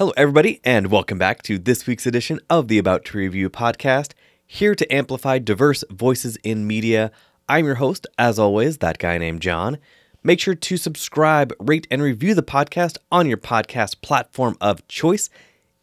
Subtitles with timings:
[0.00, 4.12] Hello, everybody, and welcome back to this week's edition of the About to Review podcast,
[4.46, 7.12] here to amplify diverse voices in media.
[7.50, 9.76] I'm your host, as always, that guy named John.
[10.22, 15.28] Make sure to subscribe, rate, and review the podcast on your podcast platform of choice.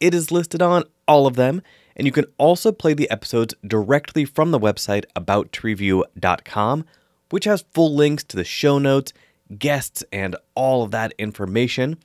[0.00, 1.62] It is listed on all of them,
[1.94, 6.84] and you can also play the episodes directly from the website abouttoreview.com,
[7.30, 9.12] which has full links to the show notes,
[9.56, 11.98] guests, and all of that information.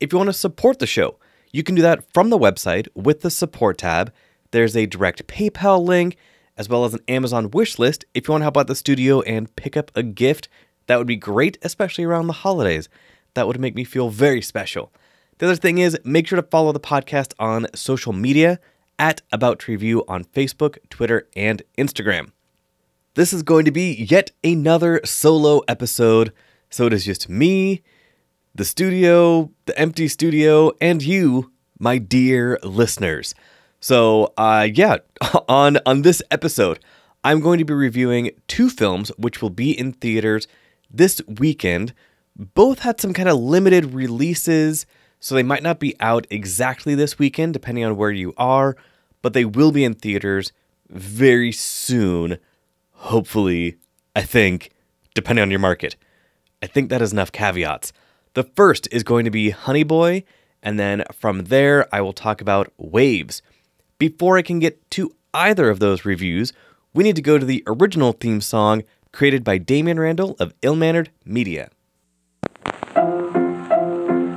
[0.00, 1.18] If you want to support the show,
[1.52, 4.12] you can do that from the website with the support tab.
[4.50, 6.16] There's a direct PayPal link,
[6.56, 9.20] as well as an Amazon wish list if you want to help out the studio
[9.22, 10.48] and pick up a gift.
[10.86, 12.88] That would be great, especially around the holidays.
[13.34, 14.92] That would make me feel very special.
[15.38, 18.60] The other thing is, make sure to follow the podcast on social media
[18.98, 22.32] at About Review on Facebook, Twitter, and Instagram.
[23.14, 26.32] This is going to be yet another solo episode,
[26.68, 27.82] so it is just me
[28.54, 33.34] the studio, the empty studio, and you, my dear listeners.
[33.80, 34.98] So, uh, yeah,
[35.48, 36.80] on on this episode,
[37.24, 40.46] I'm going to be reviewing two films which will be in theaters
[40.90, 41.94] this weekend.
[42.36, 44.86] Both had some kind of limited releases,
[45.18, 48.76] so they might not be out exactly this weekend, depending on where you are,
[49.22, 50.52] but they will be in theaters
[50.88, 52.38] very soon.
[52.92, 53.76] Hopefully,
[54.14, 54.70] I think,
[55.14, 55.96] depending on your market.
[56.62, 57.92] I think that is enough caveats.
[58.34, 60.22] The first is going to be Honey Boy,
[60.62, 63.42] and then from there, I will talk about Waves.
[63.98, 66.52] Before I can get to either of those reviews,
[66.94, 70.76] we need to go to the original theme song created by Damian Randall of Ill
[70.76, 71.70] Mannered Media.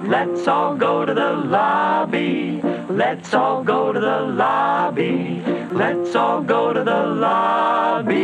[0.08, 2.61] Let's all go to the lobby.
[2.89, 5.44] Let's all go to the lobby.
[5.71, 8.16] Let's all go to the lobby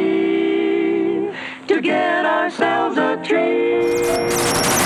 [1.67, 4.78] to get ourselves a treat.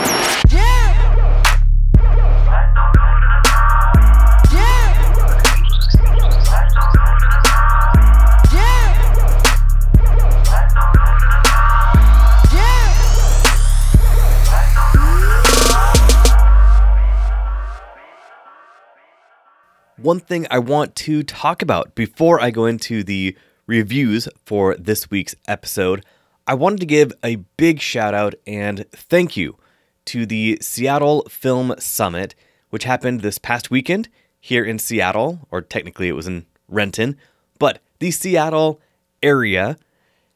[20.04, 23.38] One thing I want to talk about before I go into the
[23.68, 26.06] reviews for this week's episode.
[26.46, 29.58] I wanted to give a big shout out and thank you
[30.06, 32.36] to the Seattle Film Summit,
[32.70, 34.10] which happened this past weekend
[34.42, 37.18] here in Seattle, or technically it was in Renton,
[37.58, 38.82] but the Seattle
[39.22, 39.78] area.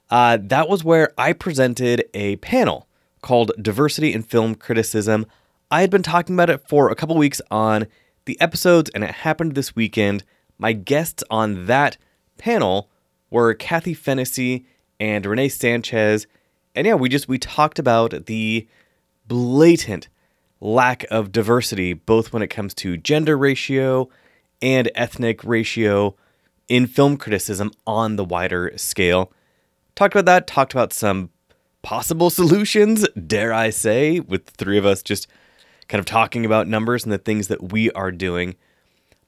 [0.10, 2.88] Uh, that was where I presented a panel
[3.22, 5.26] called Diversity in Film Criticism.
[5.70, 7.88] I had been talking about it for a couple weeks on
[8.28, 10.24] the episodes, and it happened this weekend.
[10.60, 11.98] My guests on that
[12.38, 12.90] panel
[13.32, 14.68] were Kathy Fennessy
[15.00, 16.28] and Renee Sanchez.
[16.76, 18.68] And yeah, we just we talked about the
[19.28, 20.10] blatant
[20.62, 24.10] lack of diversity, both when it comes to gender ratio
[24.62, 26.16] and ethnic ratio
[26.68, 29.32] in film criticism on the wider scale.
[29.96, 31.30] Talked about that, talked about some
[31.82, 35.28] possible solutions, dare I say, with three of us just
[35.88, 38.56] kind of talking about numbers and the things that we are doing.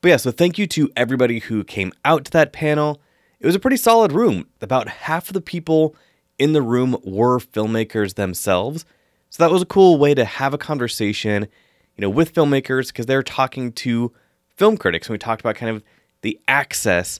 [0.02, 3.02] But yeah, so thank you to everybody who came out to that panel.
[3.40, 4.48] It was a pretty solid room.
[4.62, 5.96] About half of the people
[6.38, 8.86] in the room were filmmakers themselves.
[9.30, 11.48] So that was a cool way to have a conversation,
[11.96, 14.12] you know, with filmmakers because they're talking to
[14.56, 15.84] film critics and we talked about kind of
[16.22, 17.20] the access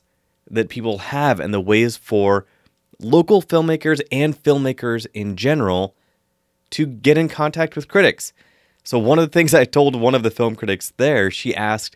[0.50, 2.46] that people have and the ways for
[3.00, 5.96] local filmmakers and filmmakers in general
[6.72, 8.34] to get in contact with critics.
[8.90, 11.96] So, one of the things I told one of the film critics there, she asked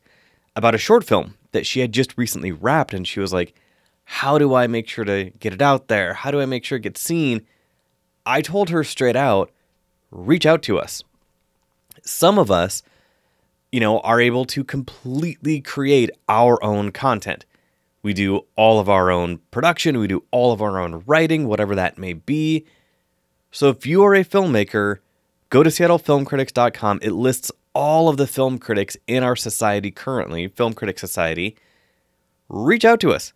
[0.55, 2.93] about a short film that she had just recently wrapped.
[2.93, 3.55] And she was like,
[4.03, 6.13] How do I make sure to get it out there?
[6.13, 7.47] How do I make sure it gets seen?
[8.27, 9.49] I told her straight out,
[10.11, 11.03] reach out to us.
[12.03, 12.83] Some of us,
[13.71, 17.43] you know, are able to completely create our own content.
[18.03, 21.73] We do all of our own production, we do all of our own writing, whatever
[21.73, 22.67] that may be.
[23.49, 24.99] So if you are a filmmaker
[25.53, 26.97] Go to seattlefilmcritics.com.
[27.03, 31.55] It lists all of the film critics in our society currently, Film Critic Society.
[32.49, 33.33] Reach out to us.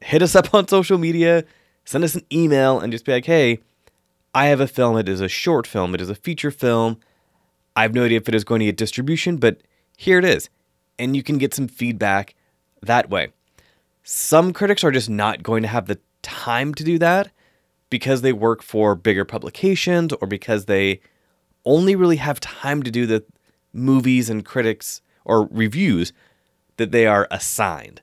[0.00, 1.44] Hit us up on social media,
[1.84, 3.60] send us an email, and just be like, hey,
[4.34, 4.96] I have a film.
[4.96, 6.98] It is a short film, it is a feature film.
[7.76, 9.60] I have no idea if it is going to get distribution, but
[9.96, 10.50] here it is.
[10.98, 12.34] And you can get some feedback
[12.82, 13.28] that way.
[14.02, 17.30] Some critics are just not going to have the time to do that
[17.88, 21.00] because they work for bigger publications or because they
[21.64, 23.24] only really have time to do the
[23.72, 26.12] movies and critics or reviews
[26.76, 28.02] that they are assigned.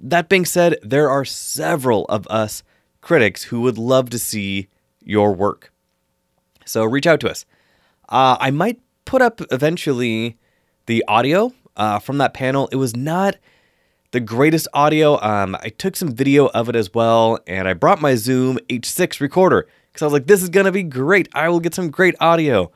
[0.00, 2.62] That being said, there are several of us
[3.00, 4.68] critics who would love to see
[5.02, 5.72] your work.
[6.64, 7.44] So reach out to us.
[8.08, 10.36] Uh, I might put up eventually
[10.86, 12.68] the audio uh, from that panel.
[12.72, 13.36] It was not
[14.12, 15.20] the greatest audio.
[15.22, 19.20] Um, I took some video of it as well, and I brought my Zoom H6
[19.20, 21.28] recorder because I was like, this is going to be great.
[21.34, 22.70] I will get some great audio.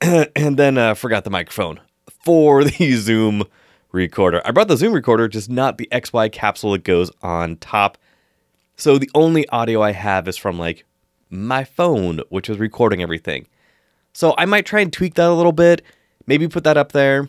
[0.00, 1.80] and then uh, forgot the microphone
[2.24, 3.44] for the Zoom
[3.92, 4.42] recorder.
[4.44, 7.98] I brought the Zoom recorder, just not the XY capsule that goes on top.
[8.76, 10.84] So the only audio I have is from like
[11.30, 13.46] my phone, which is recording everything.
[14.12, 15.82] So I might try and tweak that a little bit,
[16.26, 17.28] maybe put that up there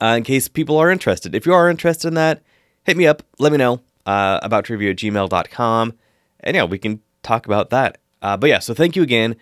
[0.00, 1.34] uh, in case people are interested.
[1.34, 2.42] If you are interested in that,
[2.84, 5.94] hit me up, let me know uh, about trivia at gmail.com,
[6.40, 7.98] and yeah, we can talk about that.
[8.22, 9.36] Uh, but yeah, so thank you again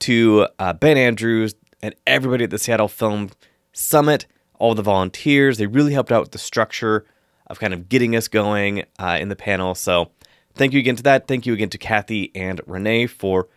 [0.00, 3.30] to uh, Ben Andrews and everybody at the Seattle Film
[3.72, 4.26] Summit,
[4.58, 5.58] all the volunteers.
[5.58, 7.04] They really helped out with the structure
[7.46, 9.74] of kind of getting us going uh, in the panel.
[9.74, 10.10] So
[10.54, 11.26] thank you again to that.
[11.26, 13.48] Thank you again to Kathy and Renee for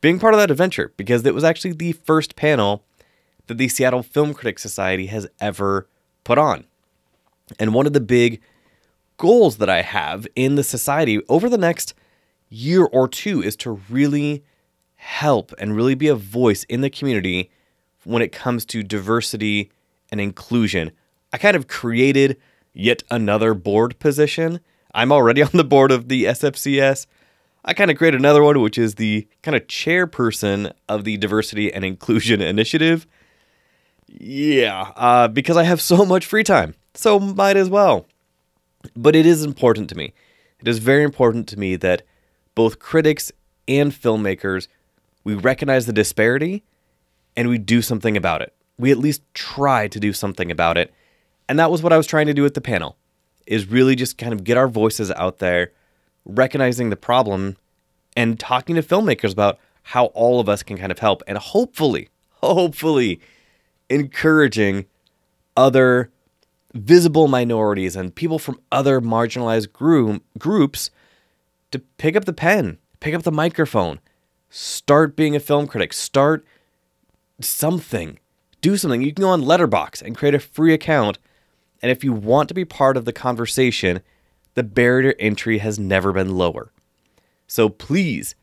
[0.00, 2.84] being part of that adventure because it was actually the first panel
[3.46, 5.88] that the Seattle Film Critics Society has ever
[6.24, 6.64] put on.
[7.58, 8.40] And one of the big
[9.16, 11.94] goals that I have in the society over the next
[12.50, 14.44] year or two is to really
[14.96, 17.50] help and really be a voice in the community
[18.08, 19.70] when it comes to diversity
[20.10, 20.90] and inclusion.
[21.30, 22.38] I kind of created
[22.72, 24.60] yet another board position.
[24.94, 27.06] I'm already on the board of the SFCS.
[27.66, 31.70] I kind of created another one, which is the kind of chairperson of the Diversity
[31.70, 33.06] and Inclusion Initiative.
[34.06, 38.06] Yeah, uh, because I have so much free time, so might as well.
[38.96, 40.14] But it is important to me.
[40.60, 42.02] It is very important to me that
[42.54, 43.30] both critics
[43.68, 44.66] and filmmakers
[45.24, 46.64] we recognize the disparity
[47.38, 48.52] and we do something about it.
[48.78, 50.92] We at least try to do something about it.
[51.48, 52.96] And that was what I was trying to do with the panel.
[53.46, 55.70] Is really just kind of get our voices out there,
[56.24, 57.56] recognizing the problem
[58.16, 62.08] and talking to filmmakers about how all of us can kind of help and hopefully,
[62.42, 63.20] hopefully
[63.88, 64.86] encouraging
[65.56, 66.10] other
[66.74, 70.90] visible minorities and people from other marginalized group, groups
[71.70, 74.00] to pick up the pen, pick up the microphone,
[74.50, 76.44] start being a film critic, start
[77.40, 78.18] something,
[78.60, 79.02] do something.
[79.02, 81.18] You can go on Letterboxd and create a free account.
[81.80, 84.00] And if you want to be part of the conversation,
[84.54, 86.72] the barrier to entry has never been lower.
[87.46, 88.34] So please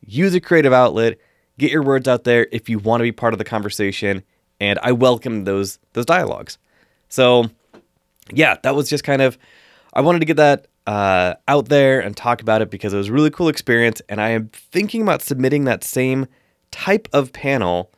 [0.00, 1.18] use a creative outlet,
[1.58, 4.22] get your words out there if you want to be part of the conversation
[4.60, 6.58] and I welcome those those dialogues.
[7.08, 7.50] So,
[8.32, 9.38] yeah, that was just kind of
[9.92, 13.08] I wanted to get that uh, out there and talk about it because it was
[13.08, 16.26] a really cool experience, and I am thinking about submitting that same
[16.70, 17.90] type of panel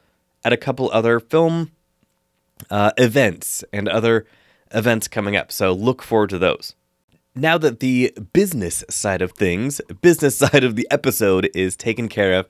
[0.45, 1.73] at a couple other film
[2.71, 4.27] uh, events and other
[4.73, 5.51] events coming up.
[5.53, 6.75] So look forward to those.
[7.35, 12.35] Now that the business side of things, business side of the episode is taken care
[12.35, 12.49] of,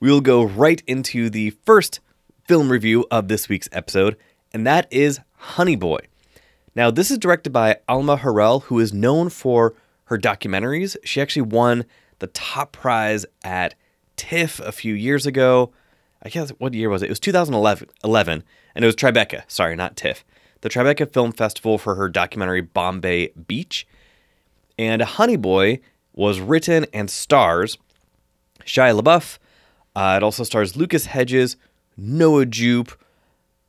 [0.00, 2.00] we will go right into the first
[2.44, 4.16] film review of this week's episode,
[4.52, 6.00] and that is Honey Boy.
[6.74, 9.74] Now, this is directed by Alma Har'el, who is known for
[10.04, 10.96] her documentaries.
[11.04, 11.86] She actually won
[12.18, 13.74] the top prize at
[14.16, 15.72] TIFF a few years ago.
[16.22, 17.06] I guess what year was it?
[17.06, 18.42] It was 2011, 11,
[18.74, 19.42] and it was Tribeca.
[19.48, 20.24] Sorry, not TIFF.
[20.62, 23.86] The Tribeca Film Festival for her documentary Bombay Beach.
[24.78, 25.80] And Honey Boy
[26.12, 27.78] was written and stars
[28.64, 29.38] Shia LaBeouf.
[29.94, 31.56] Uh, it also stars Lucas Hedges,
[31.96, 32.92] Noah Jupe.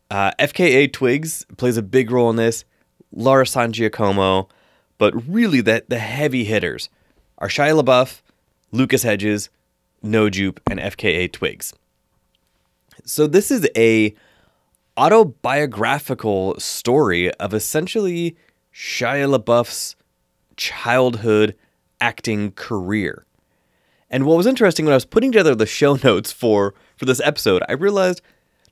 [0.10, 2.66] Uh, FKA Twigs plays a big role in this.
[3.12, 4.50] Laura San Giacomo.
[4.98, 6.90] But really, that the heavy hitters
[7.38, 8.22] are Shia LaBeouf,
[8.72, 9.50] Lucas Hedges,
[10.02, 11.74] Noah Jupe, and FKA Twigs.
[13.08, 14.14] So this is a
[14.98, 18.36] autobiographical story of essentially
[18.74, 19.96] Shia LaBeouf's
[20.58, 21.56] childhood
[22.02, 23.26] acting career.
[24.10, 27.22] And what was interesting when I was putting together the show notes for for this
[27.22, 28.22] episode, I realized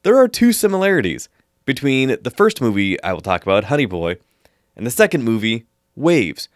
[0.04, 1.30] there are two similarities
[1.63, 4.18] between the first movie I will talk about, Honey Boy,
[4.75, 5.65] and the second movie,
[5.96, 6.50] Waves.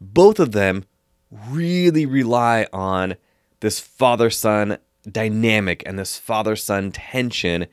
[0.00, 0.86] Both of them
[1.30, 3.16] really rely on
[3.60, 4.78] this father son
[5.10, 7.66] dynamic and this father son tension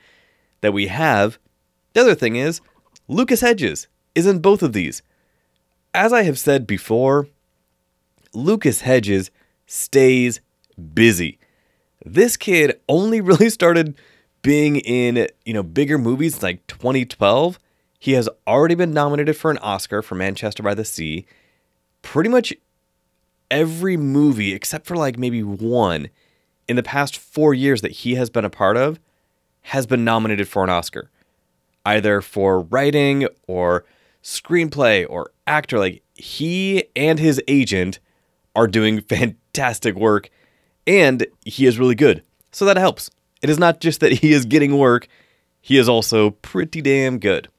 [0.61, 1.37] that we have.
[1.93, 2.61] The other thing is,
[3.07, 5.01] Lucas Hedges is in both of these.
[5.93, 7.27] As I have said before,
[8.33, 9.31] Lucas Hedges
[9.65, 10.41] stays
[10.93, 11.39] busy.
[12.05, 13.95] This kid only really started
[14.41, 17.59] being in, you know, bigger movies like 2012.
[17.97, 21.25] He has already been nominated for an Oscar for Manchester by the Sea.
[22.01, 22.53] Pretty much
[23.49, 26.09] every movie except for like maybe one
[26.67, 28.99] in the past 4 years that he has been a part of
[29.63, 31.09] has been nominated for an Oscar.
[31.85, 33.85] Either for writing or
[34.23, 37.99] screenplay or actor like he and his agent
[38.55, 39.01] are doing
[39.55, 40.29] fantastic work
[40.87, 42.23] and he is really good.
[42.51, 43.09] So that helps.
[43.41, 45.07] It is not just that he is getting work,
[45.61, 47.49] he is also pretty damn good.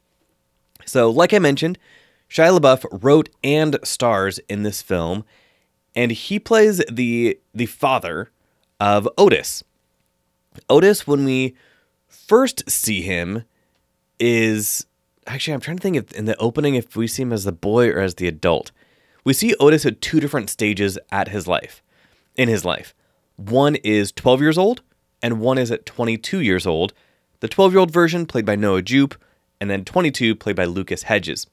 [0.85, 1.79] So, like I mentioned,
[2.31, 5.25] Shia LaBeouf wrote and stars in this film,
[5.95, 8.31] and he plays the the father
[8.81, 9.65] of Otis.
[10.69, 11.55] Otis, when we
[12.09, 13.45] first see him,
[14.19, 14.87] is
[15.27, 17.53] actually I'm trying to think if in the opening if we see him as the
[17.53, 18.73] boy or as the adult.
[19.25, 21.83] We see Otis at two different stages at his life.
[22.37, 22.95] In his life.
[23.37, 24.83] One is 12 years old
[25.23, 26.93] and one is at 22 years old.
[27.41, 29.15] The 12-year-old version played by Noah Jupe
[29.61, 31.47] and then 22 played by Lucas Hedges.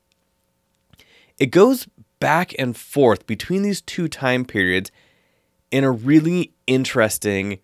[1.37, 1.87] It goes
[2.19, 4.91] back and forth between these two time periods
[5.73, 7.57] in a really interesting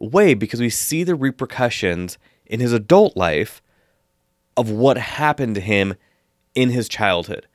[0.00, 3.62] way because we see the repercussions in his adult life
[4.56, 5.94] of what happened to him
[6.56, 7.46] in his childhood.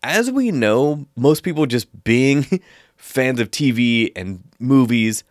[0.00, 2.46] As we know, most people just being
[2.96, 5.24] fans of TV and movies,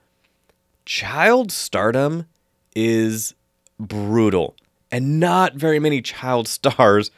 [0.86, 2.26] child stardom
[2.76, 3.34] is
[3.80, 4.58] brutal.
[4.92, 7.12] And not very many child stars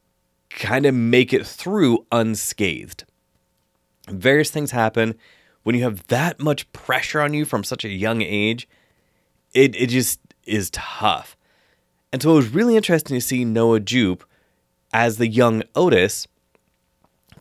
[0.48, 3.04] kind of make it through unscathed.
[4.08, 5.14] Various things happen
[5.62, 8.68] when you have that much pressure on you from such a young age.
[9.52, 11.36] It, it just is tough.
[12.12, 14.24] And so it was really interesting to see Noah Jupe
[14.92, 16.26] as the young Otis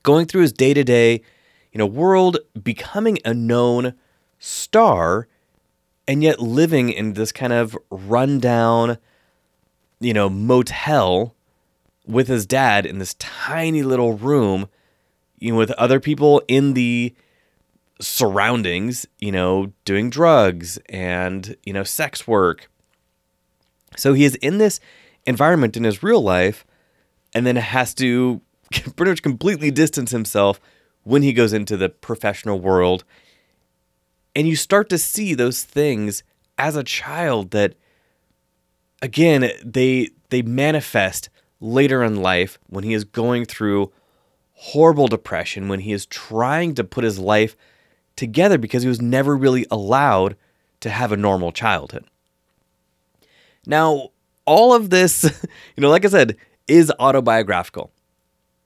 [0.03, 1.21] going through his day to day,
[1.71, 3.93] you know, world, becoming a known
[4.37, 5.27] star,
[6.07, 8.97] and yet living in this kind of rundown,
[9.99, 11.35] you know, motel
[12.05, 14.67] with his dad in this tiny little room,
[15.37, 17.13] you know, with other people in the
[17.99, 22.69] surroundings, you know, doing drugs and, you know, sex work.
[23.97, 24.79] So he is in this
[25.25, 26.65] environment in his real life
[27.33, 28.41] and then has to
[28.95, 30.59] pretty much completely distance himself
[31.03, 33.03] when he goes into the professional world.
[34.35, 36.23] And you start to see those things
[36.57, 37.75] as a child that
[39.01, 41.29] again they they manifest
[41.61, 43.91] later in life when he is going through
[44.53, 47.55] horrible depression when he is trying to put his life
[48.19, 50.35] together because he was never really allowed
[50.81, 52.05] to have a normal childhood.
[53.65, 54.09] Now,
[54.45, 55.23] all of this,
[55.75, 56.35] you know, like I said,
[56.67, 57.91] is autobiographical.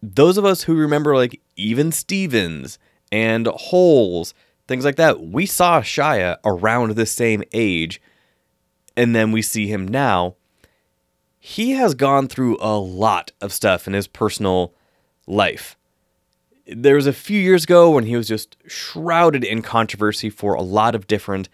[0.01, 2.79] Those of us who remember, like, Even Stevens
[3.12, 4.33] and Holes,
[4.67, 8.01] things like that, we saw Shia around the same age,
[8.98, 10.36] and then we see him now.
[11.39, 14.74] He has gone through a lot of stuff in his personal
[15.27, 15.77] life.
[16.65, 20.62] There was a few years ago when he was just shrouded in controversy for a
[20.62, 21.50] lot of different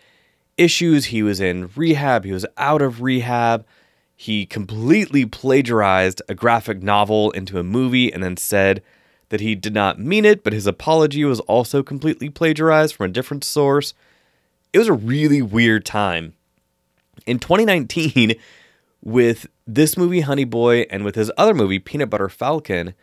[0.57, 1.05] issues.
[1.05, 3.65] He was in rehab, he was out of rehab.
[4.15, 8.83] He completely plagiarized a graphic novel into a movie and then said
[9.29, 13.13] that he did not mean it, but his apology was also completely plagiarized from a
[13.13, 13.93] different source.
[14.73, 16.33] It was a really weird time.
[17.25, 18.35] In 2019,
[19.01, 22.93] with this movie, Honey Boy, and with his other movie, Peanut Butter Falcon,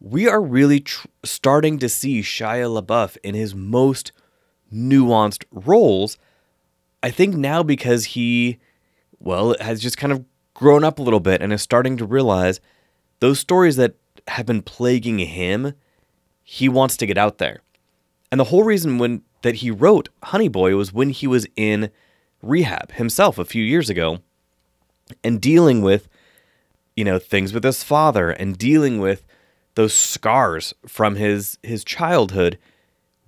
[0.00, 4.12] we are really tr- starting to see Shia LaBeouf in his most
[4.72, 6.18] nuanced roles.
[7.02, 8.58] I think now because he,
[9.18, 10.24] well, has just kind of
[10.54, 12.60] grown up a little bit and is starting to realize
[13.20, 13.94] those stories that
[14.28, 15.74] have been plaguing him,
[16.42, 17.62] he wants to get out there.
[18.30, 21.90] And the whole reason when that he wrote Honey Boy was when he was in
[22.42, 24.18] rehab himself a few years ago
[25.22, 26.08] and dealing with
[26.96, 29.24] you know things with his father and dealing with
[29.76, 32.58] those scars from his his childhood,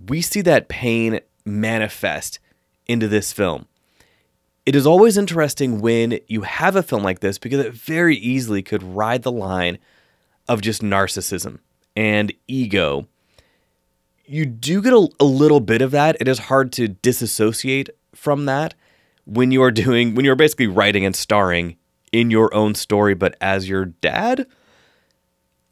[0.04, 2.40] we see that pain manifest
[2.86, 3.66] into this film.
[4.66, 8.62] It is always interesting when you have a film like this because it very easily
[8.62, 9.78] could ride the line
[10.46, 11.60] of just narcissism
[11.96, 13.06] and ego.
[14.26, 16.16] You do get a, a little bit of that.
[16.20, 18.74] It is hard to disassociate from that
[19.24, 21.76] when you are doing when you're basically writing and starring
[22.10, 24.46] in your own story but as your dad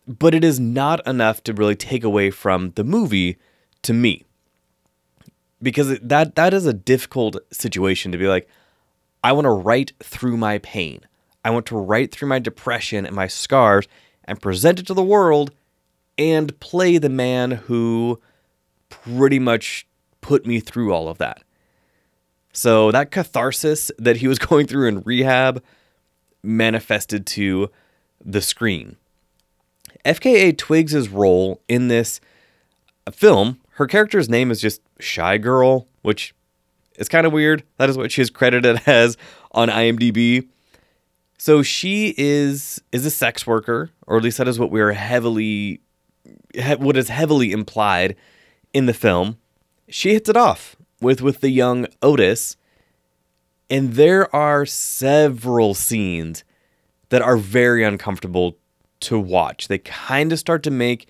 [0.06, 3.36] but it is not enough to really take away from the movie
[3.82, 4.24] to me
[5.62, 8.48] because that that is a difficult situation to be like
[9.24, 11.00] I want to write through my pain.
[11.44, 13.88] I want to write through my depression and my scars
[14.24, 15.52] and present it to the world
[16.18, 18.20] and play the man who
[18.88, 19.86] pretty much
[20.20, 21.42] put me through all of that.
[22.52, 25.62] So that catharsis that he was going through in rehab
[26.42, 27.70] manifested to
[28.24, 28.96] the screen.
[30.06, 32.20] FKA Twigs' role in this
[33.12, 36.34] film, her character's name is just Shy Girl, which
[36.96, 37.62] is kind of weird.
[37.76, 39.16] That is what she is credited as
[39.52, 40.48] on IMDb.
[41.38, 44.92] So she is is a sex worker, or at least that is what we are
[44.92, 45.80] heavily
[46.78, 48.16] what is heavily implied
[48.72, 49.36] in the film.
[49.88, 52.56] She hits it off with with the young Otis,
[53.68, 56.44] and there are several scenes
[57.10, 58.56] that are very uncomfortable
[59.00, 59.68] to watch.
[59.68, 61.08] They kind of start to make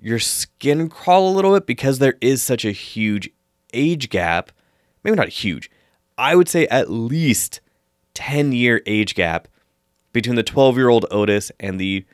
[0.00, 3.30] your skin crawl a little bit because there is such a huge
[3.72, 4.52] age gap.
[5.02, 5.70] Maybe not huge.
[6.16, 7.60] I would say at least
[8.14, 9.48] 10 year age gap
[10.12, 12.04] between the 12 year old Otis and the,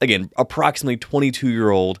[0.00, 2.00] again, approximately 22 year old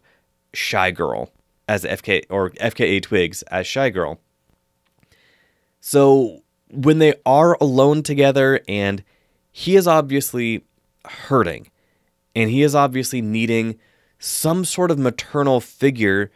[0.52, 1.30] Shy Girl
[1.68, 4.20] as FK or FKA Twigs as Shy Girl.
[5.80, 9.02] So when they are alone together and
[9.52, 10.64] he is obviously
[11.04, 11.70] hurting
[12.34, 13.78] and he is obviously needing
[14.18, 16.30] some sort of maternal figure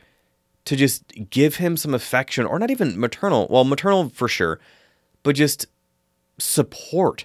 [0.64, 4.60] to just give him some affection or not even maternal, well maternal for sure,
[5.22, 5.66] but just
[6.38, 7.24] support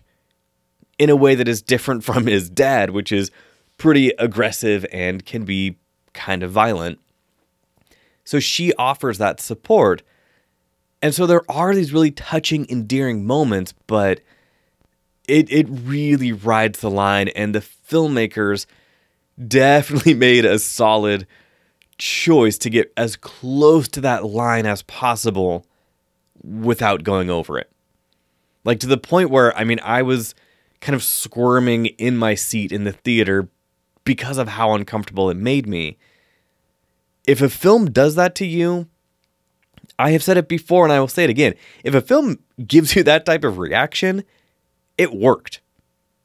[0.98, 3.32] in a way that is different from his dad, which is
[3.78, 5.78] pretty aggressive and can be
[6.14, 7.00] kind of violent.
[8.24, 10.02] So she offers that support.
[11.02, 14.22] And so there are these really touching, endearing moments, but
[15.28, 18.66] it it really rides the line and the filmmakers
[19.48, 21.28] definitely made a solid
[21.98, 25.66] choice to get as close to that line as possible
[26.44, 27.70] without going over it.
[28.66, 30.36] Like to the point where I mean I was
[30.82, 33.48] kind of squirming in my seat in the theater
[34.04, 35.98] because of how uncomfortable it made me.
[37.26, 38.88] If a film does that to you,
[39.98, 41.54] I have said it before and I will say it again.
[41.86, 44.26] If a film gives you that type of reaction,
[44.98, 45.62] it worked.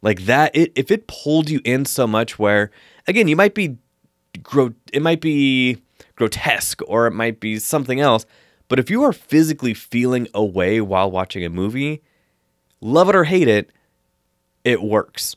[0.02, 2.70] Like that it if it pulled you in so much where
[3.06, 3.78] again, you might be
[4.42, 5.78] gro- it might be
[6.14, 8.25] grotesque or it might be something else,
[8.68, 12.02] but if you are physically feeling away while watching a movie,
[12.80, 13.70] love it or hate it,
[14.64, 15.34] it works.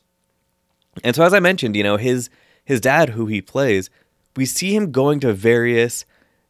[1.02, 2.30] And so as I mentioned, you know, his
[2.64, 3.90] his dad who he plays,
[4.36, 6.04] we see him going to various,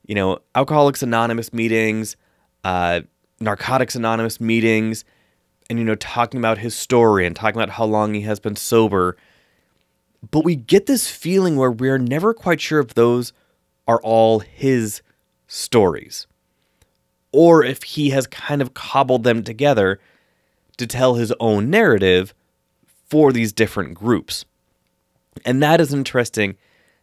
[0.06, 2.16] you know, Alcoholics Anonymous meetings,
[2.64, 3.00] uh,
[3.40, 5.04] Narcotics Anonymous meetings,
[5.68, 8.56] and you know, talking about his story and talking about how long he has been
[8.56, 9.16] sober.
[10.30, 13.32] But we get this feeling where we're never quite sure if those
[13.88, 15.02] are all his
[15.46, 16.26] stories
[17.32, 19.98] or if he has kind of cobbled them together
[20.76, 22.34] to tell his own narrative
[23.08, 24.44] for these different groups.
[25.44, 26.56] And that is an interesting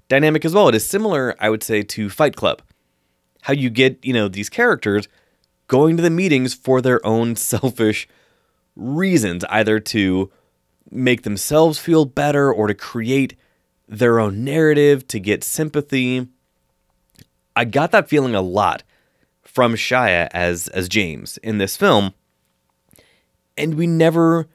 [0.08, 0.70] dynamic as well.
[0.70, 2.62] It is similar, I would say, to Fight Club.
[3.44, 5.08] How you get, you know, these characters
[5.68, 8.08] going to the meetings for their own selfish
[8.80, 10.32] reasons, either to
[10.90, 13.36] make themselves feel better or to create
[13.88, 16.28] their own narrative, to get sympathy.
[17.56, 18.84] I got that feeling a lot
[19.42, 22.14] from Shia as as James in this film.
[23.58, 24.48] And we never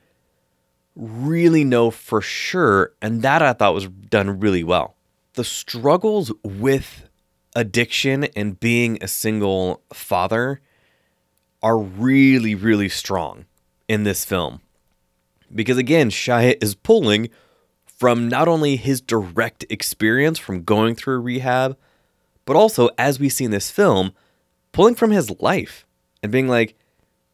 [0.97, 4.97] really know for sure, and that I thought was done really well.
[5.35, 7.09] The struggles with
[7.57, 10.61] addiction and being a single father
[11.63, 13.45] are really, really strong
[13.89, 14.61] in this film.
[15.55, 17.31] Because again, Shia is pulling
[17.87, 21.77] from not only his direct experience from going through rehab,
[22.45, 24.13] but also, as we see in this film,
[24.73, 25.87] pulling from his life
[26.23, 26.77] and being like,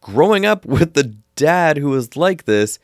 [0.01, 2.79] growing up with the dad who was like this,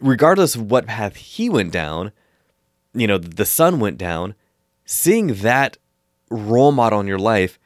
[0.00, 2.12] regardless of what path he went down,
[2.94, 4.34] you know, the son went down,
[4.84, 5.76] seeing that
[6.30, 7.58] role model in your life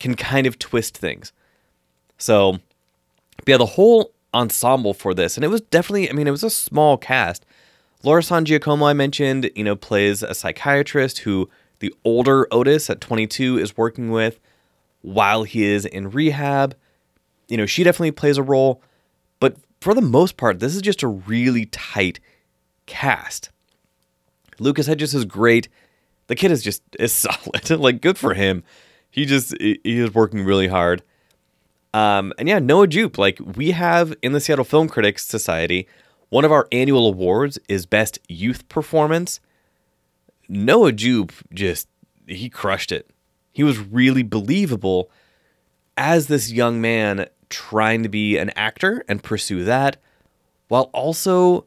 [0.00, 1.32] can kind of twist things.
[2.18, 2.58] So,
[3.46, 6.50] yeah, the whole ensemble for this, and it was definitely, I mean, it was a
[6.50, 7.46] small cast.
[8.02, 13.00] Laura San Giacomo, I mentioned, you know, plays a psychiatrist who the older Otis at
[13.00, 14.38] 22 is working with
[15.00, 16.76] while he is in rehab.
[17.48, 18.82] You know, she definitely plays a role,
[19.40, 22.20] but for the most part, this is just a really tight
[22.86, 23.50] cast.
[24.58, 25.68] Lucas Hedges is great.
[26.26, 27.70] The kid is just is solid.
[27.70, 28.64] like good for him.
[29.10, 31.02] He just he is working really hard.
[31.94, 33.16] Um, and yeah, Noah Jupe.
[33.16, 35.86] Like we have in the Seattle Film Critics Society,
[36.28, 39.40] one of our annual awards is Best Youth Performance.
[40.48, 41.88] Noah Jupe just
[42.26, 43.08] he crushed it.
[43.52, 45.08] He was really believable
[45.96, 49.96] as this young man trying to be an actor and pursue that
[50.66, 51.66] while also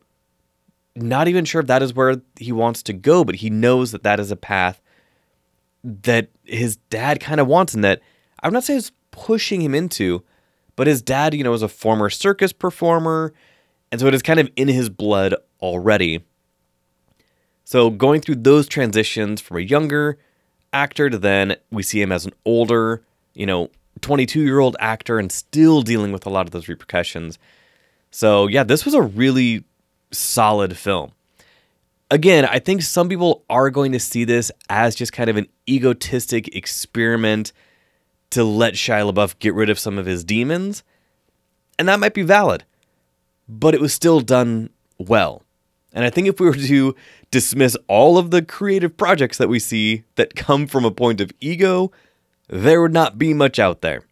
[0.96, 4.04] not even sure if that is where he wants to go, but he knows that
[4.04, 4.82] that is a path
[5.84, 8.02] that his dad kind of wants and that
[8.44, 10.24] I'm not saying it's pushing him into,
[10.76, 13.34] but his dad, you know, is a former circus performer,
[13.92, 16.24] and so it is kind of in his blood already.
[17.66, 20.20] So going through those transitions from a younger
[20.72, 23.04] actor to then we see him as an older,
[23.34, 27.40] you know, 22 year old actor and still dealing with a lot of those repercussions.
[28.12, 29.64] So, yeah, this was a really
[30.12, 31.12] solid film.
[32.10, 35.48] Again, I think some people are going to see this as just kind of an
[35.68, 37.52] egotistic experiment
[38.32, 40.84] to let Shia LaBeouf get rid of some of his demons.
[41.80, 42.64] And that might be valid,
[43.48, 45.44] but it was still done well.
[45.94, 46.96] And I think if we were to
[47.32, 51.32] dismiss all of the creative projects that we see that come from a point of
[51.40, 51.92] ego,
[52.48, 54.04] there would not be much out there.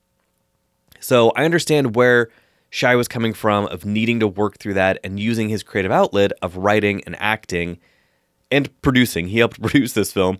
[0.99, 2.29] So I understand where
[2.71, 6.31] Shia was coming from of needing to work through that and using his creative outlet
[6.41, 7.79] of writing and acting
[8.51, 9.27] and producing.
[9.27, 10.39] He helped produce this film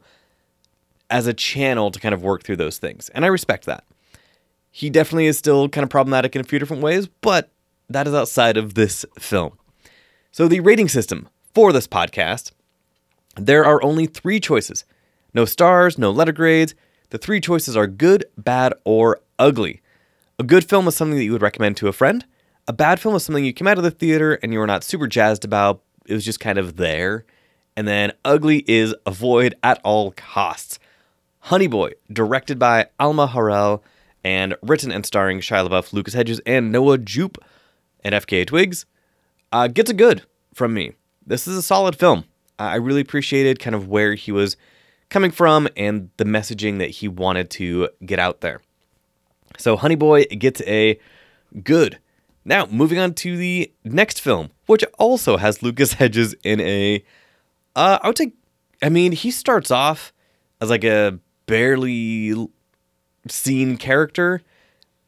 [1.09, 3.09] as a channel to kind of work through those things.
[3.09, 3.83] And I respect that.
[4.71, 7.49] He definitely is still kind of problematic in a few different ways, but
[7.89, 9.57] that is outside of this film.
[10.31, 12.51] So, the rating system for this podcast,
[13.37, 14.83] there are only three choices
[15.33, 16.75] no stars, no letter grades.
[17.09, 19.81] The three choices are good, bad, or ugly.
[20.39, 22.25] A good film is something that you would recommend to a friend.
[22.67, 24.83] A bad film is something you came out of the theater and you were not
[24.83, 25.81] super jazzed about.
[26.07, 27.25] It was just kind of there.
[27.77, 30.79] And then ugly is avoid at all costs.
[31.45, 33.83] Honey Boy, directed by Alma Har'el
[34.23, 37.37] and written and starring Shia LaBeouf, Lucas Hedges, and Noah Jupe
[38.03, 38.87] and FKA Twigs,
[39.51, 40.23] uh, gets a good
[40.55, 40.93] from me.
[41.23, 42.23] This is a solid film.
[42.57, 44.57] I really appreciated kind of where he was
[45.09, 48.61] coming from and the messaging that he wanted to get out there.
[49.59, 50.99] So Honey Boy gets a
[51.63, 51.99] good.
[52.43, 57.05] Now, moving on to the next film, which also has Lucas Hedges in a.
[57.75, 58.33] Uh, I would say,
[58.81, 60.11] I mean, he starts off
[60.59, 62.47] as like a barely
[63.27, 64.41] seen character,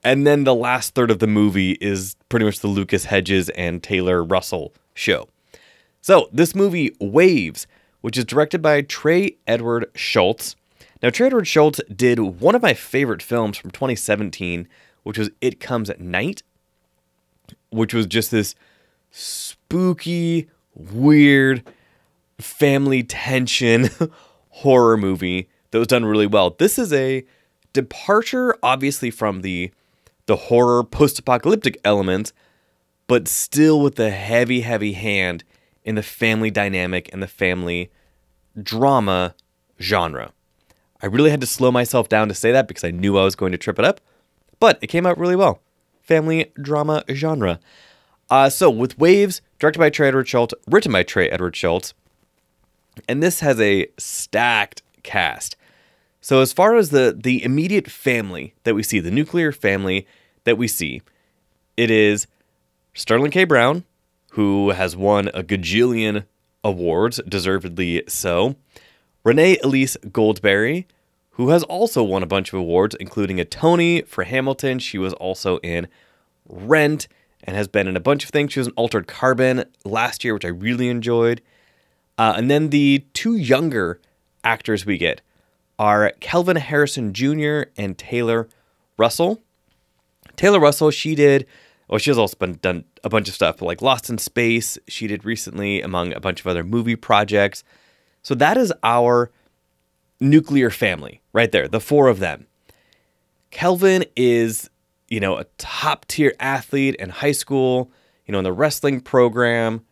[0.03, 3.83] and then the last third of the movie is pretty much the Lucas Hedges and
[3.83, 5.27] Taylor Russell show.
[6.01, 7.67] So, this movie, Waves,
[8.01, 10.55] which is directed by Trey Edward Shults.
[11.01, 14.67] now, Trey Edward Shults did one of my favorite films from 2017,
[15.03, 16.43] which was It Comes at Night,
[17.69, 18.55] which was just this
[19.11, 21.63] spooky, weird,
[22.39, 23.89] family tension
[24.49, 26.51] horror movie that was done really well.
[26.51, 27.25] This is a
[27.73, 29.71] departure, obviously, from the
[30.25, 32.33] the horror post-apocalyptic elements,
[33.07, 35.45] but still with the heavy, heavy hand
[35.85, 37.89] in the family dynamic and the family
[38.61, 39.33] drama
[39.79, 40.33] genre.
[41.01, 43.35] I really had to slow myself down to say that because I knew I was
[43.35, 44.01] going to trip it up,
[44.59, 45.61] but it came out really well.
[46.01, 47.59] Family drama genre.
[48.29, 51.93] Uh, so, with Waves, directed by Trey Edward Shults, written by Trey Edward Shults,
[53.07, 55.55] and this has a stacked cast.
[56.27, 60.05] So, as far as the the immediate family that we see, the nuclear family
[60.43, 61.01] that we see,
[61.77, 62.27] it is
[62.93, 63.45] Sterling K.
[63.45, 63.85] Brown,
[64.31, 66.25] who has won a gajillion
[66.65, 68.57] awards, deservedly so.
[69.23, 70.83] Renee Elise Goldsberry,
[71.29, 74.79] who has also won a bunch of awards, including a Tony for Hamilton.
[74.79, 75.87] She was also in
[76.45, 77.07] Rent
[77.45, 78.51] and has been in a bunch of things.
[78.51, 81.41] She was in Altered Carbon last year, which I really enjoyed.
[82.17, 84.01] Uh, and then the two younger
[84.43, 85.21] actors we get
[85.79, 87.63] are Kelvin Harrison Jr.
[87.77, 88.47] and Taylor
[88.97, 89.41] Russell.
[90.35, 91.45] Taylor Russell, she did,
[91.87, 94.77] well, she has also been done a bunch of stuff like Lost in Space.
[94.87, 97.63] She did recently, among a bunch of other movie projects.
[98.21, 99.31] So that is our
[100.19, 102.47] nuclear family right there, the four of them.
[103.51, 104.69] Kelvin is,
[105.07, 107.91] you know, a top tier athlete in high school,
[108.25, 109.85] you know, in the wrestling program,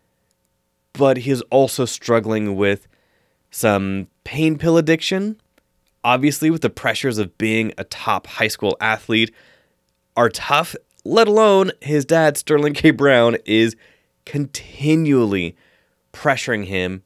[0.93, 2.87] but he is also struggling with
[3.51, 5.39] some pain pill addiction.
[6.05, 9.33] Obviously, with the pressures of being a top high school athlete
[10.15, 12.91] are tough, let alone his dad, Sterling K.
[12.91, 13.75] Brown, is
[14.23, 15.57] continually
[16.13, 17.01] pressuring him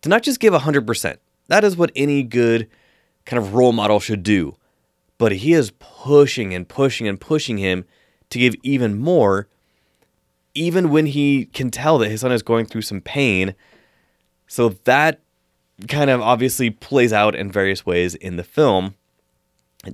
[0.00, 1.16] to not just give 100%.
[1.48, 2.68] That is what any good
[3.24, 4.54] kind of role model should do.
[5.18, 7.84] But he is pushing and pushing and pushing him
[8.30, 9.48] to give even more,
[10.54, 13.56] even when he can tell that his son is going through some pain.
[14.46, 15.18] So that
[15.88, 18.94] kind of obviously plays out in various ways in the film.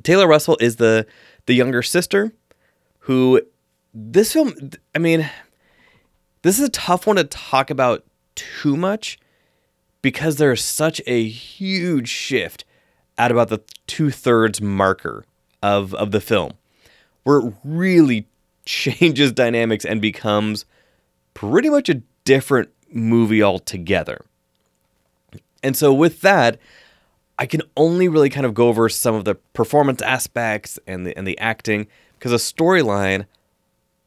[0.03, 1.07] Taylor Russell is the
[1.47, 2.33] the younger sister
[3.01, 3.40] who
[3.92, 4.55] this film
[4.95, 5.29] I mean
[6.42, 9.18] this is a tough one to talk about too much
[10.03, 12.64] because there's such a huge shift
[13.16, 15.25] at about the two thirds marker
[15.62, 16.53] of, of the film,
[17.23, 18.27] where it really
[18.64, 20.64] changes dynamics and becomes
[21.35, 24.25] pretty much a different movie altogether.
[25.62, 26.59] And so, with that,
[27.38, 31.16] I can only really kind of go over some of the performance aspects and the,
[31.16, 31.87] and the acting
[32.18, 33.27] because a storyline,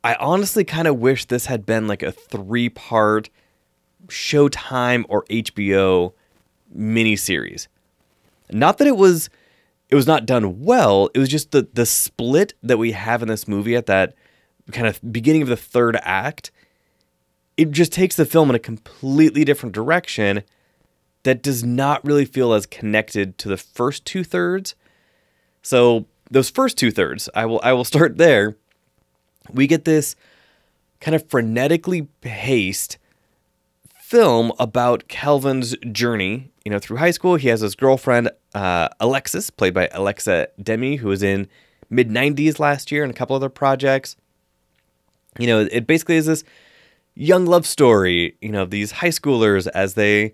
[0.04, 3.30] I honestly kind of wish this had been like a three part
[4.08, 6.14] Showtime or HBO
[6.76, 7.68] miniseries.
[8.52, 9.30] Not that it was
[9.90, 13.28] it was not done well, it was just the the split that we have in
[13.28, 14.14] this movie at that
[14.72, 16.52] kind of beginning of the third act.
[17.58, 20.44] It just takes the film in a completely different direction
[21.26, 24.76] that does not really feel as connected to the first two thirds.
[25.64, 28.56] So those first two thirds, I will I will start there.
[29.52, 30.16] We get this
[31.02, 32.98] kind of frenetically paced
[34.00, 37.36] film about Kelvin's journey, you know, through high school.
[37.36, 41.48] He has his girlfriend, uh, Alexis, played by Alexa Demie, who was in
[41.90, 44.16] mid 90s last year and a couple other projects.
[45.40, 46.44] You know, it basically is this
[47.16, 50.34] young love story, you know, these high schoolers as they,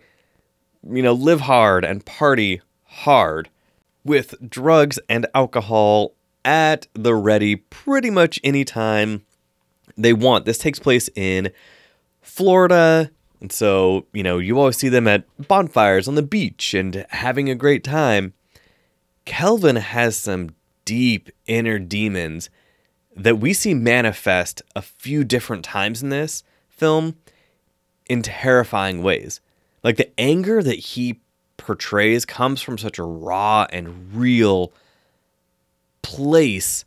[0.89, 3.49] you know, live hard and party hard
[4.03, 6.13] with drugs and alcohol
[6.43, 9.23] at the ready pretty much any time
[9.97, 10.45] they want.
[10.45, 11.51] This takes place in
[12.21, 13.11] Florida.
[13.39, 17.49] And so, you know, you always see them at bonfires on the beach and having
[17.49, 18.33] a great time.
[19.25, 20.51] Kelvin has some
[20.85, 22.49] deep inner demons
[23.15, 27.15] that we see manifest a few different times in this film
[28.07, 29.41] in terrifying ways.
[29.83, 31.19] Like the anger that he
[31.57, 34.71] portrays comes from such a raw and real
[36.01, 36.85] place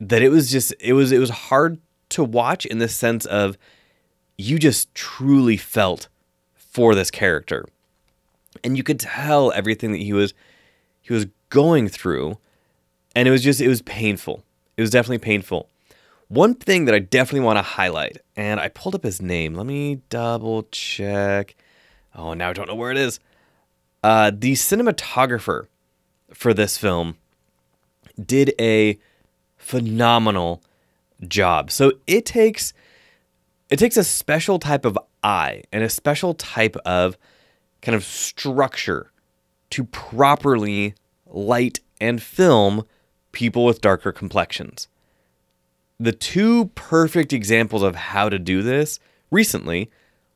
[0.00, 1.78] that it was just it was it was hard
[2.10, 3.58] to watch in the sense of
[4.36, 6.08] you just truly felt
[6.54, 7.66] for this character.
[8.64, 10.32] And you could tell everything that he was
[11.02, 12.38] he was going through
[13.14, 14.44] and it was just it was painful.
[14.76, 15.68] It was definitely painful.
[16.28, 19.54] One thing that I definitely want to highlight, and I pulled up his name.
[19.54, 21.56] Let me double check.
[22.18, 23.20] Oh, now I don't know where it is.
[24.02, 25.68] Uh, the cinematographer
[26.34, 27.16] for this film
[28.22, 28.98] did a
[29.56, 30.62] phenomenal
[31.26, 31.70] job.
[31.70, 32.72] So it takes
[33.70, 37.16] it takes a special type of eye and a special type of
[37.82, 39.12] kind of structure
[39.70, 40.94] to properly
[41.26, 42.84] light and film
[43.32, 44.88] people with darker complexions.
[46.00, 48.98] The two perfect examples of how to do this
[49.30, 49.90] recently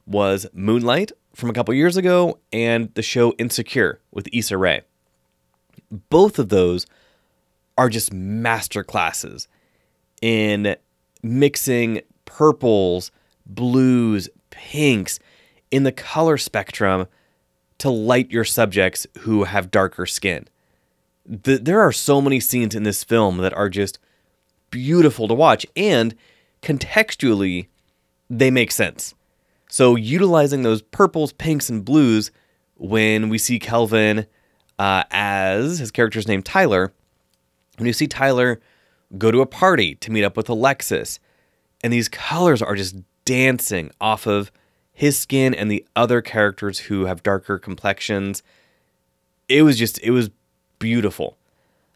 [0.06, 4.82] was Moonlight from a couple years ago and the show Insecure with Issa Rae.
[6.10, 6.86] Both of those
[7.76, 9.48] are just master classes
[10.20, 10.76] in
[11.22, 13.10] mixing purples,
[13.46, 15.18] blues, pinks
[15.70, 17.06] in the color spectrum
[17.78, 20.46] to light your subjects who have darker skin.
[21.26, 23.98] The, there are so many scenes in this film that are just
[24.70, 26.14] beautiful to watch, and
[26.62, 27.66] contextually,
[28.28, 29.14] they make sense.
[29.72, 32.30] So, utilizing those purples, pinks, and blues
[32.74, 34.26] when we see Kelvin
[34.78, 36.92] uh, as his character's name Tyler,
[37.78, 38.60] when you see Tyler
[39.16, 41.20] go to a party to meet up with Alexis,
[41.82, 44.52] and these colors are just dancing off of
[44.92, 48.42] his skin and the other characters who have darker complexions.
[49.48, 50.28] It was just, it was
[50.80, 51.38] beautiful.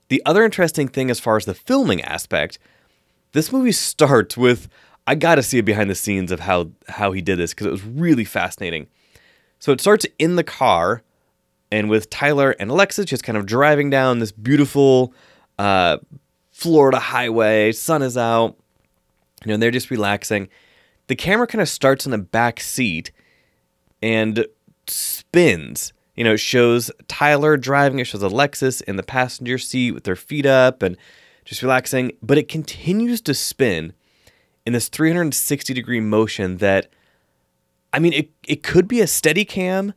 [0.09, 2.59] The other interesting thing, as far as the filming aspect,
[3.33, 4.67] this movie starts with
[5.07, 7.71] I got to see behind the scenes of how how he did this because it
[7.71, 8.89] was really fascinating.
[9.59, 11.03] So it starts in the car,
[11.71, 15.15] and with Tyler and Alexis just kind of driving down this beautiful
[15.59, 15.99] uh,
[16.51, 17.73] Florida highway.
[17.73, 18.57] Sun is out.
[19.45, 20.49] You know, and they're just relaxing.
[21.07, 23.13] The camera kind of starts in the back seat
[24.03, 24.47] and
[24.89, 25.93] spins.
[26.15, 30.17] You know, it shows Tyler driving, it shows Alexis in the passenger seat with their
[30.17, 30.97] feet up and
[31.45, 33.93] just relaxing, but it continues to spin
[34.67, 36.89] in this 360 degree motion that
[37.93, 39.95] I mean it it could be a steady cam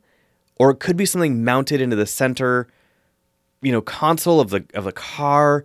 [0.56, 2.68] or it could be something mounted into the center
[3.60, 5.64] you know console of the of the car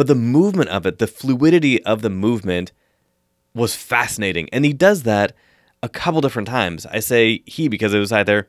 [0.00, 2.72] but the movement of it, the fluidity of the movement
[3.54, 4.48] was fascinating.
[4.50, 5.34] And he does that
[5.82, 6.86] a couple different times.
[6.86, 8.48] I say he because it was either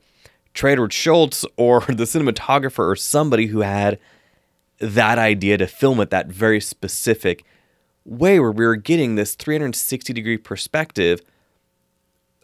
[0.54, 3.98] Trey Edward Shults or the cinematographer or somebody who had
[4.78, 7.44] that idea to film it that very specific
[8.04, 11.20] way where we were getting this 360 degree perspective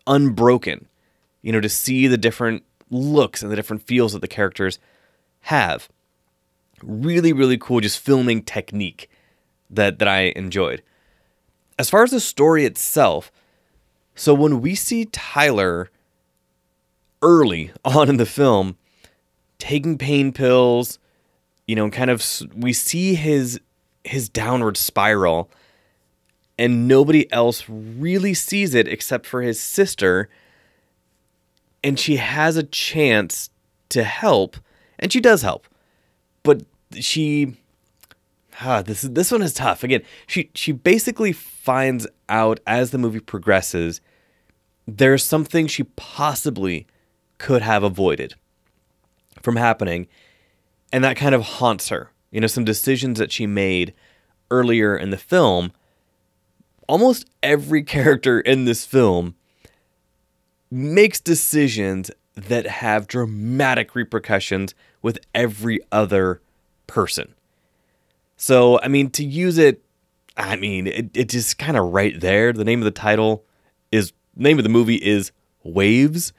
[0.06, 0.86] unbroken,
[1.42, 4.78] you know, to see the different looks and the different feels that the characters
[5.42, 5.88] have
[6.82, 9.10] really really cool just filming technique
[9.70, 10.82] that that I enjoyed.
[11.78, 13.30] As far as the story itself,
[14.14, 15.90] so when we see Tyler
[17.22, 18.76] early on in the film
[19.58, 20.98] taking pain pills,
[21.66, 22.24] you know, kind of
[22.56, 23.60] we see his
[24.08, 25.50] his downward spiral
[26.58, 30.28] and nobody else really sees it except for his sister
[31.84, 33.50] and she has a chance
[33.88, 34.56] to help
[34.98, 35.66] and she does help
[36.42, 36.62] but
[36.98, 37.56] she
[38.60, 39.84] ah, this this one is tough.
[39.84, 44.00] Again, she she basically finds out as the movie progresses
[44.86, 46.86] there's something she possibly
[47.36, 48.34] could have avoided
[49.42, 50.08] from happening
[50.90, 52.10] and that kind of haunts her.
[52.30, 53.94] You know, some decisions that she made
[54.50, 55.72] earlier in the film.
[56.88, 59.34] Almost every character in this film
[60.70, 66.40] makes decisions that have dramatic repercussions with every other
[66.86, 67.34] person.
[68.36, 69.82] So, I mean, to use it,
[70.36, 72.52] I mean, it, it just kind of right there.
[72.52, 73.44] The name of the title
[73.90, 75.32] is, name of the movie is
[75.64, 76.32] Waves.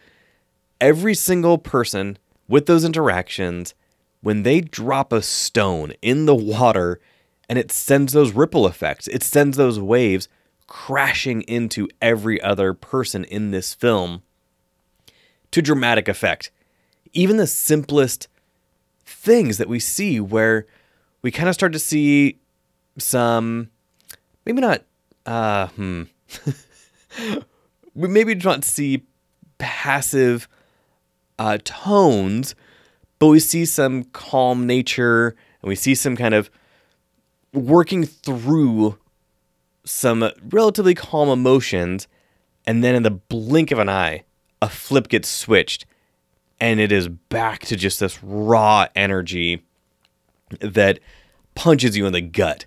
[0.80, 3.74] every single person with those interactions,
[4.22, 7.00] when they drop a stone in the water
[7.48, 10.28] and it sends those ripple effects, it sends those waves
[10.68, 14.22] crashing into every other person in this film
[15.52, 16.52] to dramatic effect.
[17.12, 18.28] Even the simplest
[19.04, 20.68] things that we see, where
[21.22, 22.38] we kind of start to see
[22.98, 23.70] some,
[24.46, 24.84] maybe not,
[25.26, 26.04] uh, hmm,
[27.96, 29.04] we maybe not see
[29.58, 30.48] passive
[31.40, 32.54] uh, tones,
[33.20, 36.50] but we see some calm nature and we see some kind of
[37.54, 38.98] working through
[39.84, 42.08] some relatively calm emotions.
[42.66, 44.24] And then in the blink of an eye,
[44.62, 45.86] a flip gets switched
[46.60, 49.64] and it is back to just this raw energy
[50.60, 51.00] that
[51.56, 52.66] punches you in the gut.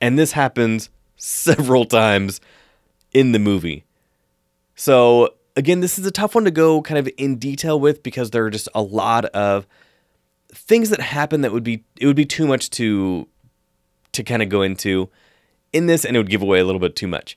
[0.00, 2.40] And this happens several times
[3.12, 3.84] in the movie.
[4.74, 8.30] So, again, this is a tough one to go kind of in detail with because
[8.30, 9.66] there are just a lot of
[10.52, 13.26] things that happen that would be it would be too much to
[14.12, 15.08] to kind of go into
[15.72, 17.36] in this and it would give away a little bit too much.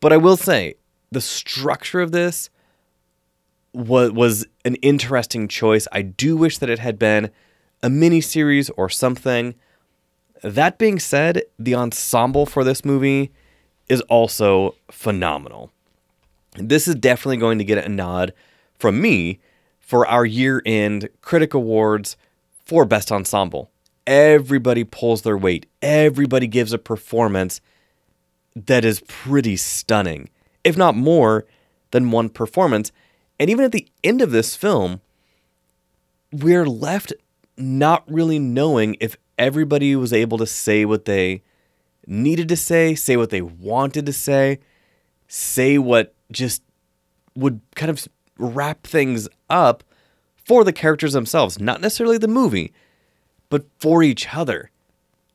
[0.00, 0.74] But I will say
[1.10, 2.50] the structure of this
[3.72, 5.86] was was an interesting choice.
[5.92, 7.30] I do wish that it had been
[7.82, 9.54] a mini series or something.
[10.42, 13.30] That being said, the ensemble for this movie
[13.88, 15.70] is also phenomenal.
[16.56, 18.32] This is definitely going to get a nod
[18.78, 19.40] from me
[19.78, 22.16] for our year end critic awards
[22.64, 23.70] for best ensemble.
[24.06, 25.66] Everybody pulls their weight.
[25.82, 27.60] Everybody gives a performance
[28.56, 30.30] that is pretty stunning,
[30.64, 31.46] if not more
[31.92, 32.90] than one performance.
[33.38, 35.00] And even at the end of this film,
[36.32, 37.12] we're left
[37.56, 41.42] not really knowing if everybody was able to say what they
[42.06, 44.58] needed to say, say what they wanted to say,
[45.28, 46.62] say what just
[47.34, 48.06] would kind of
[48.38, 49.84] wrap things up
[50.44, 52.72] for the characters themselves, not necessarily the movie,
[53.48, 54.70] but for each other.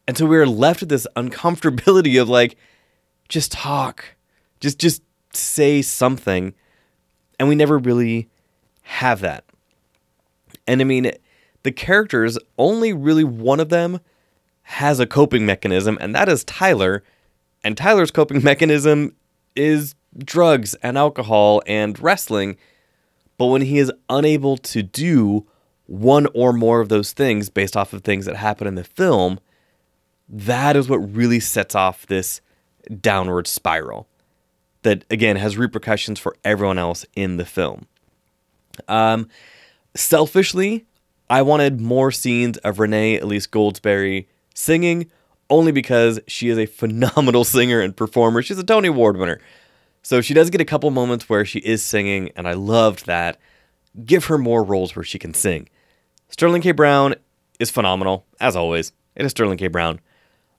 [0.08, 2.58] And so we were left with this uncomfortability of like,
[3.30, 4.16] just talk,
[4.60, 5.02] just just
[5.34, 6.54] say something
[7.40, 8.30] and we never really
[8.84, 9.44] have that.
[10.68, 11.12] And I mean,
[11.64, 14.00] the characters, only really one of them
[14.64, 17.04] has a coping mechanism, and that is Tyler.
[17.64, 19.16] And Tyler's coping mechanism
[19.56, 22.58] is drugs and alcohol and wrestling.
[23.38, 25.46] But when he is unable to do
[25.88, 29.40] one or more of those things based off of things that happen in the film,
[30.28, 32.42] that is what really sets off this
[33.02, 34.08] downward spiral
[34.84, 37.88] that again has repercussions for everyone else in the film.
[38.88, 39.30] Um,
[39.96, 40.86] selfishly,
[41.30, 45.10] I wanted more scenes of Renee Elise Goldsberry singing,
[45.50, 48.42] only because she is a phenomenal singer and performer.
[48.42, 49.40] She's a Tony Award winner.
[50.06, 53.40] So she does get a couple moments where she is singing, and I loved that.
[54.06, 55.68] Give her more roles where she can sing.
[56.30, 56.74] Sterling K.
[56.74, 57.16] Brown
[57.60, 58.92] is phenomenal, as always.
[59.16, 59.68] It is Sterling K.
[59.68, 60.00] Brown.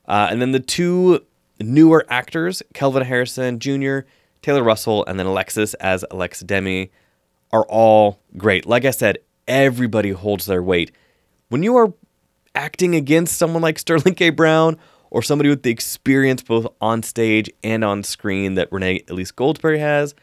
[0.05, 1.25] Uh, and then the two
[1.61, 4.01] newer actors, Kelvin Harrison Jr.,
[4.43, 6.91] Taylor Russell, and then Alexis as Alexa Demie,
[7.53, 8.67] are all great.
[8.67, 10.91] Like I said, everybody holds their weight.
[11.51, 11.95] When you are
[12.57, 14.31] acting against someone like Sterling K.
[14.31, 14.77] Brown
[15.11, 19.79] or somebody with the experience both on stage and on screen that Renee Elise Goldsberry
[19.79, 20.15] has,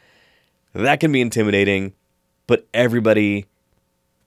[0.72, 1.92] that can be intimidating,
[2.46, 3.46] but everybody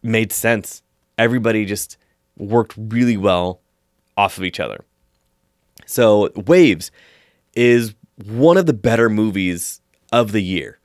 [0.01, 0.81] made sense.
[1.17, 1.97] Everybody just
[2.37, 3.59] worked really well
[4.15, 4.83] off of each other.
[5.85, 6.91] So, Waves
[7.55, 10.79] is one of the better movies of the year.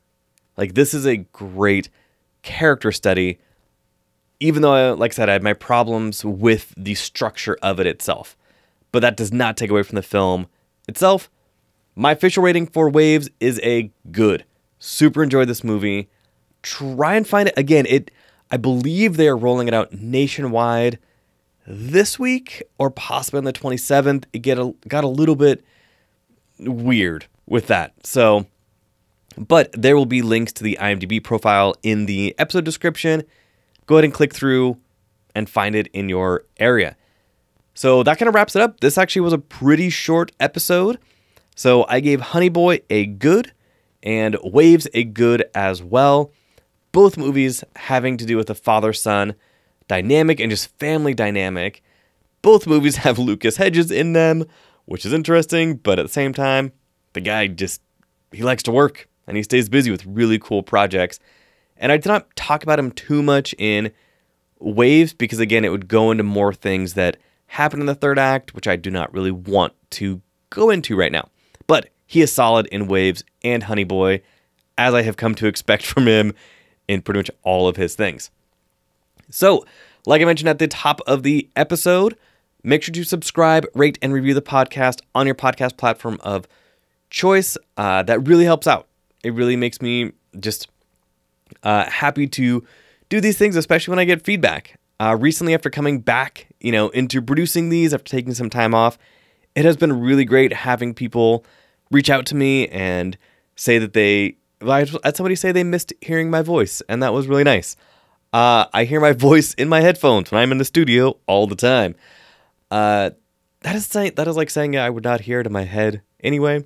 [0.56, 1.88] Like, this is a great
[2.42, 3.38] character study,
[4.38, 8.36] even though, like I said, I had my problems with the structure of it itself.
[8.92, 10.46] But that does not take away from the film
[10.86, 11.30] itself.
[11.94, 14.44] My official rating for Waves is a good.
[14.78, 16.08] Super enjoyed this movie.
[16.62, 17.86] Try and find it again.
[17.88, 18.10] It
[18.50, 20.98] I believe they are rolling it out nationwide
[21.66, 24.24] this week or possibly on the 27th.
[24.32, 25.64] It get a, got a little bit
[26.58, 27.94] weird with that.
[28.04, 28.46] So,
[29.38, 33.22] but there will be links to the IMDb profile in the episode description.
[33.86, 34.76] Go ahead and click through
[35.34, 36.96] and find it in your area.
[37.74, 38.80] So that kind of wraps it up.
[38.80, 40.98] This actually was a pretty short episode.
[41.54, 43.52] So I gave Honey Boy a good
[44.02, 46.32] and Waves a good as well.
[46.92, 49.34] Both movies having to do with the father son
[49.88, 51.82] dynamic and just family dynamic.
[52.42, 54.44] Both movies have Lucas Hedges in them,
[54.84, 56.72] which is interesting, but at the same time,
[57.12, 57.80] the guy just
[58.32, 61.20] he likes to work and he stays busy with really cool projects.
[61.76, 63.92] And I did not talk about him too much in
[64.58, 67.16] Waves because again, it would go into more things that
[67.52, 71.12] happen in the third act, which I do not really want to go into right
[71.12, 71.28] now.
[71.66, 74.22] But he is solid in Waves and Honey Boy,
[74.78, 76.32] as I have come to expect from him
[76.88, 78.30] in pretty much all of his things.
[79.28, 79.66] So,
[80.06, 82.16] like I mentioned at the top of the episode,
[82.62, 86.48] make sure to subscribe, rate, and review the podcast on your podcast platform of
[87.10, 87.58] choice.
[87.76, 88.88] Uh, that really helps out.
[89.22, 90.68] It really makes me just
[91.62, 92.66] uh, happy to
[93.10, 94.78] do these things, especially when I get feedback.
[95.02, 98.98] Uh, recently, after coming back, you know, into producing these after taking some time off,
[99.56, 101.44] it has been really great having people
[101.90, 103.18] reach out to me and
[103.56, 104.36] say that they.
[104.64, 107.74] I had somebody say they missed hearing my voice, and that was really nice.
[108.32, 111.56] Uh, I hear my voice in my headphones when I'm in the studio all the
[111.56, 111.96] time.
[112.70, 113.10] Uh,
[113.62, 116.64] that is that is like saying I would not hear it in my head anyway.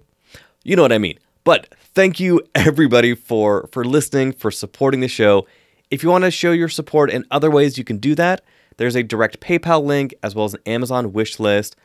[0.63, 1.19] You know what I mean.
[1.43, 5.47] But thank you everybody for for listening, for supporting the show.
[5.91, 8.43] If you want to show your support in other ways, you can do that.
[8.77, 11.77] There's a direct PayPal link as well as an Amazon wish list.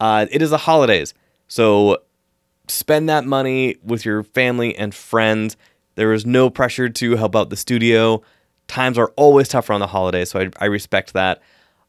[0.00, 1.12] Uh, it is the holidays,
[1.48, 1.98] so
[2.68, 5.56] spend that money with your family and friends.
[5.96, 8.22] There is no pressure to help out the studio.
[8.68, 11.42] Times are always tougher on the holidays, so I, I respect that.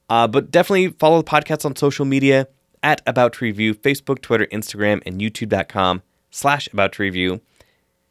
[0.10, 2.48] Uh, but definitely follow the podcast on social media
[2.82, 6.02] at About to Review, Facebook, Twitter, Instagram, and YouTube.com
[6.32, 7.42] slash About to Review.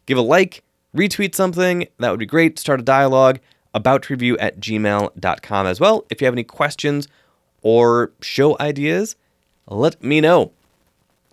[0.07, 0.63] Give a like,
[0.97, 2.59] retweet something, that would be great.
[2.59, 3.41] Start a dialogue,
[3.75, 6.05] about review at gmail.com as well.
[6.11, 7.09] If you have any questions
[7.63, 9.17] or show ideas,
[9.69, 10.53] let me know.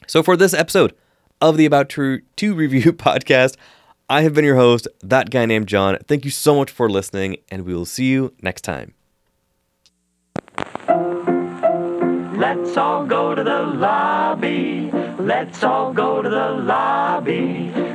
[0.08, 0.94] So for this episode
[1.42, 3.56] of the About to, to Review podcast,
[4.08, 5.98] I have been your host, that guy named John.
[6.08, 8.94] Thank you so much for listening, and we will see you next time.
[12.38, 14.92] Let's all go to the lobby.
[15.18, 17.72] Let's all go to the lobby.